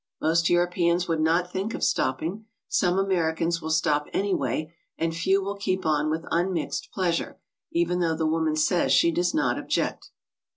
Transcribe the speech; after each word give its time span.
Most 0.19 0.49
Europeans 0.49 1.07
would 1.07 1.19
not 1.21 1.51
think 1.51 1.75
of 1.75 1.83
stopping. 1.83 2.45
Some 2.67 2.97
Americans 2.97 3.61
will 3.61 3.69
stop 3.69 4.07
any 4.13 4.33
way, 4.33 4.73
and 4.97 5.15
few 5.15 5.43
will 5.43 5.53
keep 5.57 5.85
on 5.85 6.09
with 6.09 6.25
unmixed 6.31 6.89
pleasure, 6.91 7.37
even 7.71 7.99
though 7.99 8.15
the 8.15 8.25
woman 8.25 8.55
says 8.55 8.91
.she 8.91 9.11
does 9.11 9.35
not 9.35 9.59
object. 9.59 10.09